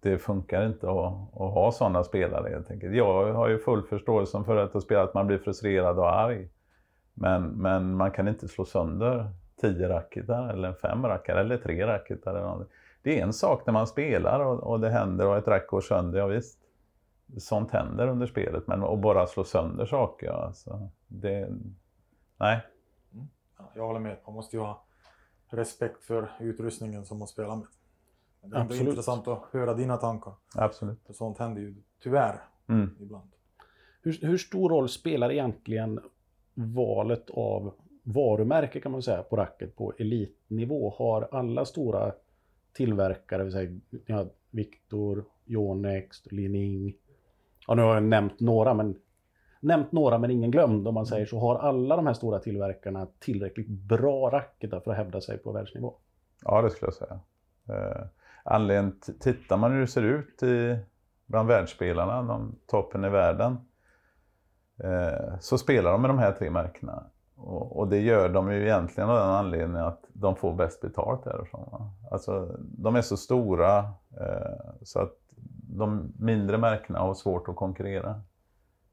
[0.00, 2.96] det funkar inte att, att ha sådana spelare helt enkelt.
[2.96, 6.48] Jag har ju full förståelse för att, spela att man blir frustrerad och arg.
[7.14, 12.34] Men, men man kan inte slå sönder tio racketar eller fem racketar eller tre racketar.
[12.34, 12.66] Eller.
[13.02, 15.80] Det är en sak när man spelar och, och det händer och ett rack går
[15.80, 16.60] sönder, ja visst.
[17.38, 21.48] Sånt händer under spelet, men att bara slå sönder saker, ja, alltså, det...
[22.36, 22.60] Nej.
[23.12, 23.28] Mm.
[23.74, 24.16] Jag håller med.
[24.26, 24.84] Man måste ju ha
[25.48, 27.66] respekt för utrustningen som man spelar med.
[28.40, 28.88] Men det är Absolut.
[28.88, 30.32] intressant att höra dina tankar.
[30.54, 30.98] Absolut.
[31.06, 32.90] För sånt händer ju tyvärr Mm.
[33.00, 33.30] ibland.
[34.02, 36.00] Hur, hur stor roll spelar egentligen
[36.54, 37.72] valet av
[38.02, 40.94] varumärke kan man säga på racket på elitnivå?
[40.96, 42.12] Har alla stora
[42.72, 46.94] tillverkare, vi säger ja, Victor, Yonex, Lining,
[47.66, 49.00] ja nu har jag nämnt några men
[49.60, 51.38] nämnt några men ingen glömd om man säger så.
[51.38, 55.94] Har alla de här stora tillverkarna tillräckligt bra racketar för att hävda sig på världsnivå?
[56.44, 57.20] Ja, det skulle jag säga.
[58.44, 60.78] Anledningen, tittar man hur det ser ut i,
[61.26, 63.56] bland världsspelarna, de toppen i världen,
[64.84, 67.04] eh, så spelar de med de här tre märkena.
[67.36, 71.24] Och, och det gör de ju egentligen av den anledningen att de får bäst betalt
[71.24, 71.68] därifrån.
[71.72, 71.92] Va?
[72.10, 73.78] Alltså, de är så stora
[74.20, 75.16] eh, så att
[75.76, 78.22] de mindre märkena har svårt att konkurrera.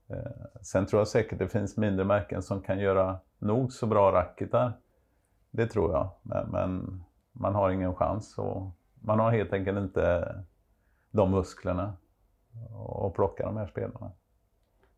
[0.10, 4.12] Eh, sen tror jag säkert det finns mindre märken som kan göra nog så bra
[4.12, 4.74] racketar.
[5.52, 6.10] Det tror jag.
[6.22, 8.38] Men, men man har ingen chans.
[8.40, 10.36] att man har helt enkelt inte
[11.12, 11.98] de musklerna.
[12.74, 14.12] och plocka de här spelarna.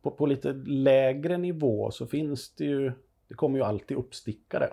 [0.02, 2.92] På, på lite lägre nivå så finns det ju,
[3.28, 4.70] det kommer ju alltid uppstickare.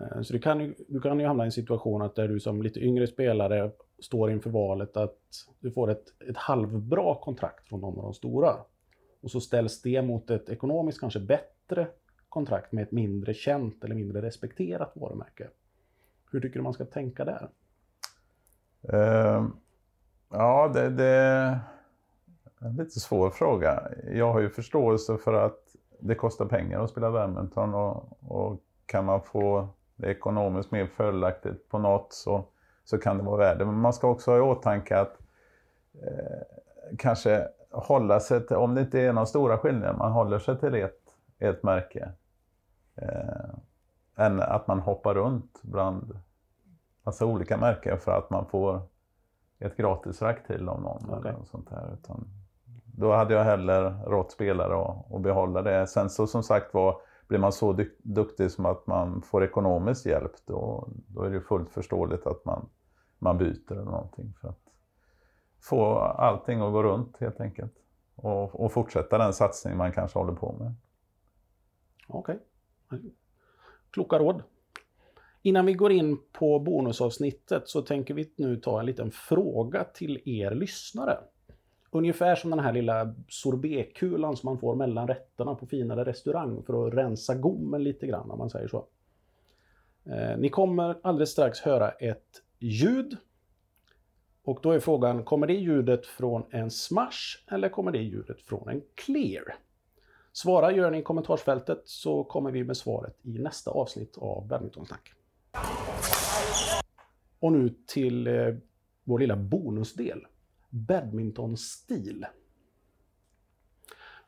[0.00, 2.40] Eh, så du kan, ju, du kan ju hamna i en situation att där du
[2.40, 5.18] som lite yngre spelare står inför valet att
[5.60, 8.56] du får ett, ett halvbra kontrakt från någon av de stora.
[9.20, 11.86] Och så ställs det mot ett ekonomiskt kanske bättre
[12.28, 15.48] kontrakt med ett mindre känt eller mindre respekterat varumärke.
[16.32, 17.48] Hur tycker du man ska tänka där?
[18.94, 19.46] Uh,
[20.30, 21.60] ja, det, det är
[22.60, 23.82] en lite svår fråga.
[24.12, 25.58] Jag har ju förståelse för att
[26.00, 31.68] det kostar pengar att spela badminton och, och kan man få det ekonomiskt mer fördelaktigt
[31.68, 32.44] på något så,
[32.84, 33.64] så kan det vara värde.
[33.64, 35.18] Men man ska också ha i åtanke att
[36.02, 40.58] eh, kanske hålla sig till, om det inte är några stora skillnader, man håller sig
[40.58, 41.00] till ett,
[41.38, 42.12] ett märke.
[42.96, 43.54] Eh,
[44.16, 46.18] än att man hoppar runt bland
[47.08, 48.80] massa olika märken för att man får
[49.58, 51.18] ett gratis rack till om någon Okej.
[51.18, 51.90] eller något sånt där.
[51.92, 52.28] Utan
[52.84, 55.86] då hade jag hellre rått spelare och, och behålla det.
[55.86, 60.32] Sen så som sagt var, blir man så duktig som att man får ekonomisk hjälp
[60.46, 62.68] då, då är det fullt förståeligt att man,
[63.18, 64.62] man byter eller någonting för att
[65.60, 67.74] få allting att gå runt helt enkelt.
[68.14, 70.74] Och, och fortsätta den satsning man kanske håller på med.
[72.08, 72.38] Okej.
[73.90, 74.42] Kloka råd.
[75.42, 80.20] Innan vi går in på bonusavsnittet så tänker vi nu ta en liten fråga till
[80.24, 81.18] er lyssnare.
[81.90, 86.86] Ungefär som den här lilla sorbetkulan som man får mellan rätterna på finare restaurang för
[86.86, 88.86] att rensa gommen lite grann om man säger så.
[90.04, 93.16] Eh, ni kommer alldeles strax höra ett ljud.
[94.44, 98.68] Och då är frågan, kommer det ljudet från en smash eller kommer det ljudet från
[98.68, 99.54] en clear?
[100.32, 105.12] Svara gör ni i kommentarsfältet så kommer vi med svaret i nästa avsnitt av Badmintonsnack.
[107.40, 108.54] Och nu till eh,
[109.04, 110.26] vår lilla bonusdel.
[110.70, 112.26] Badmintonstil.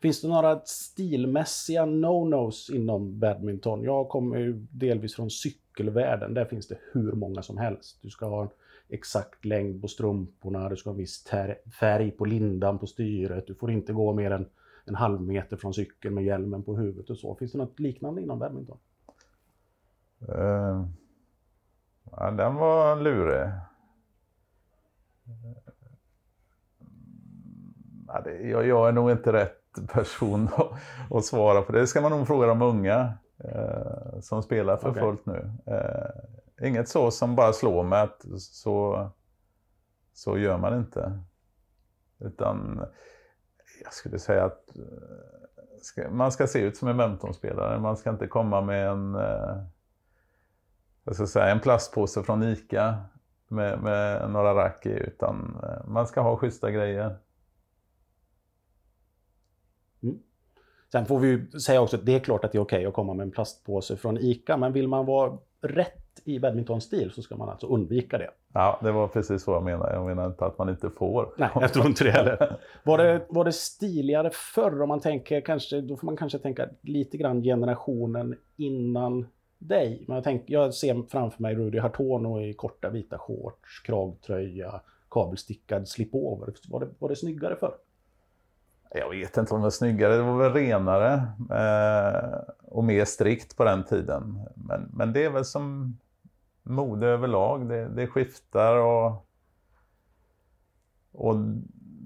[0.02, 3.82] Finns det några stilmässiga no-nos inom badminton?
[3.82, 6.34] Jag kommer ju delvis från cykelvärlden.
[6.34, 7.98] Där finns det hur många som helst.
[8.02, 8.48] Du ska ha en
[8.88, 11.24] exakt längd på strumporna, du ska ha en viss
[11.80, 13.46] färg på lindan på styret.
[13.46, 14.46] Du får inte gå mer än
[14.84, 17.34] en halv meter från cykeln med hjälmen på huvudet och så.
[17.34, 18.78] Finns det något liknande inom badminton?
[20.28, 20.86] Uh
[22.16, 23.50] ja, den var lurig.
[28.06, 29.60] Ja, det, jag, jag är nog inte rätt
[29.92, 30.72] person att,
[31.10, 31.80] att svara på det.
[31.80, 35.02] Det ska man nog fråga de unga eh, som spelar för Okej.
[35.02, 35.50] fullt nu.
[35.66, 39.10] Eh, inget så som bara slår mig att så,
[40.12, 41.20] så gör man inte.
[42.18, 42.84] Utan
[43.84, 44.82] jag skulle säga att eh,
[45.82, 47.78] ska, man ska se ut som en badmintonspelare.
[47.78, 49.56] Man ska inte komma med en eh,
[51.10, 52.94] jag ska säga, en plastpåse från ICA
[53.48, 57.16] med, med några rack i, utan eh, man ska ha schyssta grejer.
[60.92, 62.94] Sen får vi ju säga också att det är klart att det är okej att
[62.94, 67.36] komma med en plastpåse från ICA, men vill man vara rätt i badmintonstil så ska
[67.36, 68.30] man alltså undvika det.
[68.52, 69.94] Ja, det var precis så jag menade.
[69.94, 71.34] Jag menar inte att man inte får.
[71.36, 72.56] Nej, jag tror inte det heller.
[72.82, 76.68] Var det, var det stiligare förr om man tänker kanske, då får man kanske tänka
[76.80, 79.26] lite grann generationen innan
[79.60, 80.04] dig.
[80.08, 85.88] Men jag, tänk, jag ser framför mig Rudy Hartono i korta vita shorts, kragtröja, kabelstickad
[85.88, 86.54] slipover.
[86.68, 87.74] Var det, var det snyggare förr?
[88.94, 91.12] Jag vet inte om det var snyggare, det var väl renare
[91.50, 94.40] eh, och mer strikt på den tiden.
[94.54, 95.98] Men, men det är väl som
[96.62, 99.26] mode överlag, det, det skiftar och,
[101.12, 101.36] och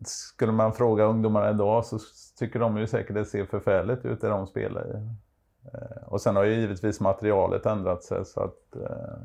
[0.06, 1.98] skulle man fråga ungdomarna idag så
[2.38, 5.23] tycker de ju säkert det ser förfärligt ut det de spelar i.
[5.72, 9.18] Eh, och sen har ju givetvis materialet ändrat sig så att eh,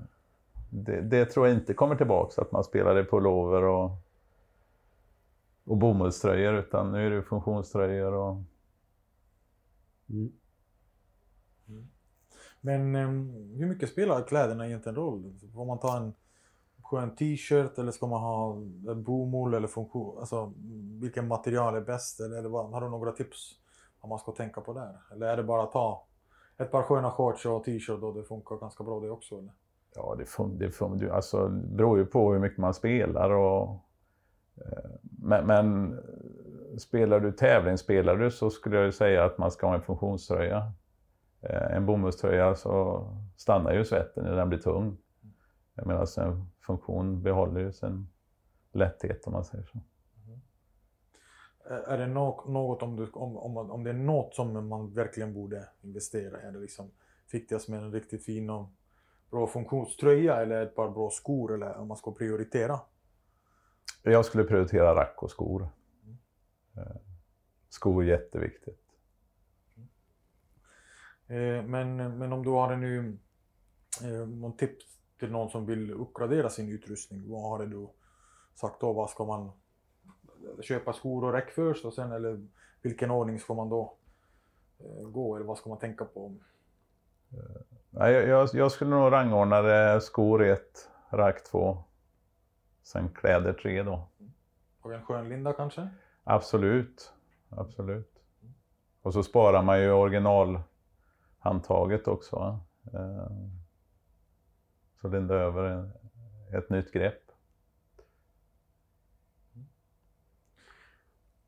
[0.70, 3.92] det, det tror jag inte kommer tillbaka att man spelar i pullover och
[5.64, 8.38] och bomullströjor utan nu är det funktionströjor och
[10.10, 10.32] Mm.
[11.68, 11.88] mm.
[12.62, 15.34] Men ehm, hur mycket spelar kläderna egentligen roll?
[15.54, 16.14] Får man ta en
[16.84, 18.56] skön t-shirt eller ska man ha
[18.96, 20.20] bomull eller funktion?
[20.20, 20.54] Alltså
[21.02, 22.20] vilken material är bäst?
[22.20, 23.56] Eller, eller vad, har du några tips
[24.02, 24.98] vad man ska tänka på där?
[25.12, 26.06] Eller är det bara att ta
[26.60, 29.36] ett par sköna shorts och t-shirt och det funkar ganska bra det också?
[29.36, 29.52] Eller?
[29.96, 33.30] ja, det, fun- det, fun- det, alltså, det beror ju på hur mycket man spelar.
[33.30, 33.70] Och,
[34.58, 36.00] eh, men, men
[36.78, 40.72] spelar du tävlingsspelar du så skulle jag ju säga att man ska ha en funktionströja.
[41.42, 43.06] Eh, en bomullströja så
[43.38, 44.98] stannar ju svetten när den blir tung.
[45.74, 48.10] Medan alltså, en funktion behåller ju sin
[48.72, 49.80] lätthet om man säger så.
[51.70, 54.94] Är är det nå- något om, du, om, om, om det är något som man
[54.94, 56.46] verkligen borde investera i?
[56.46, 56.92] Är det liksom
[57.32, 58.70] viktigast med en riktigt fin och
[59.32, 62.80] bra funktionströja eller ett par bra skor eller om man ska prioritera?
[64.04, 65.70] Jag skulle prioritera rack och skor.
[66.78, 66.96] Eh,
[67.70, 68.86] skor jätteviktigt.
[71.28, 73.18] Eh, men, men om du hade nu
[74.04, 74.86] eh, någon tips
[75.20, 77.88] till någon som vill uppgradera sin utrustning, vad hade du
[78.56, 78.94] sagt då?
[78.94, 79.52] Vad ska man
[80.62, 82.48] köpa skor och räck först och sen eller
[82.82, 83.94] vilken ordning ska man då
[84.80, 86.36] eh, gå eller vad ska man tänka på?
[87.90, 90.62] Ja, jag, jag, jag skulle nog rangordna det skor 1,
[91.10, 91.84] rack 2,
[92.84, 94.08] sen kläder 3 då.
[94.82, 95.90] Och en skönlinda kanske?
[96.24, 97.14] Absolut,
[97.50, 98.14] absolut.
[99.02, 102.60] Och så sparar man ju originalhandtaget också.
[102.94, 103.28] Eh,
[105.02, 105.92] Så linda över
[106.54, 107.29] ett nytt grepp.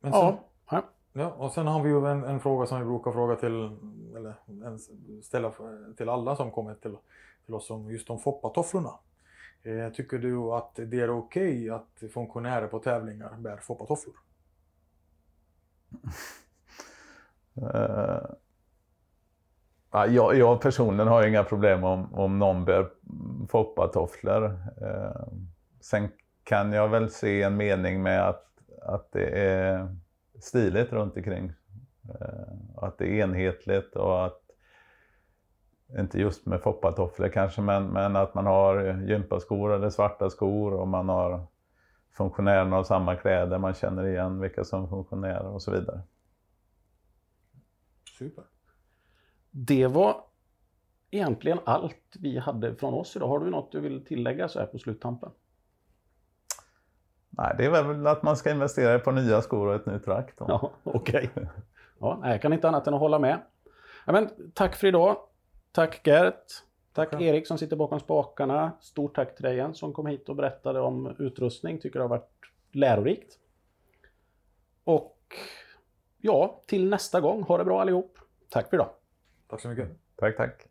[0.01, 0.37] Sen,
[0.69, 0.83] Ja.
[1.13, 1.31] ja.
[1.31, 3.77] Och sen har vi ju en, en fråga som vi brukar fråga till,
[4.15, 4.35] eller
[5.21, 5.53] ställa
[5.97, 6.97] till alla som kommer till,
[7.45, 8.91] till oss om just om foppatofflorna.
[9.63, 14.15] Eh, tycker du att det är okej att funktionärer på tävlingar bär foppatofflor?
[17.55, 18.21] Eh,
[19.91, 22.89] ja, jag, jag personligen har ju inga problem om, om någon bär
[23.49, 24.43] foppatofflor.
[24.81, 25.27] Uh,
[25.81, 26.09] sen
[26.43, 28.50] kan jag väl se en mening med att,
[28.81, 29.95] att det är
[30.39, 31.53] stiligt runt omkring.
[32.09, 34.41] Uh, att det är enhetligt och att,
[35.99, 40.87] inte just med foppatofflor kanske, men, men att man har gympaskor eller svarta skor och
[40.87, 41.45] man har
[42.11, 46.01] funktionärerna av samma kläder, man känner igen vilka som är funktionärer och så vidare.
[48.17, 48.43] Super.
[49.51, 50.23] Det var
[51.11, 53.27] egentligen allt vi hade från oss idag.
[53.27, 55.31] Har du något du vill tillägga så här på sluttampen?
[57.37, 60.33] Nej, det är väl att man ska investera på nya skor och ett nytt rack.
[60.37, 60.45] Då.
[60.47, 61.29] Ja, okej.
[61.99, 63.41] Ja, nej, jag kan inte annat än att hålla med.
[64.05, 65.17] Ja, men, tack för idag.
[65.71, 66.45] Tack Gert.
[66.93, 67.21] Tack Tack.
[67.21, 68.71] Erik som sitter bakom spakarna.
[68.79, 71.79] Stort tack till dig Jens som kom hit och berättade om utrustning.
[71.79, 72.29] Tycker det har varit
[72.71, 73.37] lärorikt.
[74.83, 75.17] Och
[76.17, 77.43] ja, till nästa gång.
[77.43, 78.17] Ha det bra allihop.
[78.49, 78.89] Tack för idag.
[79.47, 79.89] Tack så mycket.
[80.15, 80.70] Tack, tack.